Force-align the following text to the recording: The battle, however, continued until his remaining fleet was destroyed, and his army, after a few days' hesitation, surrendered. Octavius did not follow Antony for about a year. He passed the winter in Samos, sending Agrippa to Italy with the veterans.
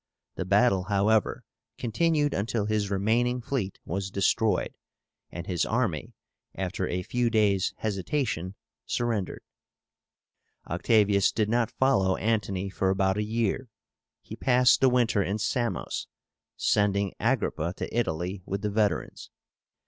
The 0.33 0.45
battle, 0.45 0.85
however, 0.85 1.43
continued 1.77 2.33
until 2.33 2.65
his 2.65 2.89
remaining 2.89 3.39
fleet 3.39 3.77
was 3.85 4.09
destroyed, 4.09 4.73
and 5.29 5.45
his 5.45 5.63
army, 5.63 6.15
after 6.55 6.87
a 6.87 7.03
few 7.03 7.29
days' 7.29 7.75
hesitation, 7.77 8.55
surrendered. 8.87 9.43
Octavius 10.67 11.31
did 11.31 11.49
not 11.49 11.69
follow 11.69 12.15
Antony 12.15 12.67
for 12.67 12.89
about 12.89 13.17
a 13.17 13.23
year. 13.23 13.69
He 14.23 14.35
passed 14.35 14.81
the 14.81 14.89
winter 14.89 15.21
in 15.21 15.37
Samos, 15.37 16.07
sending 16.57 17.13
Agrippa 17.19 17.75
to 17.77 17.95
Italy 17.95 18.41
with 18.43 18.63
the 18.63 18.71
veterans. 18.71 19.29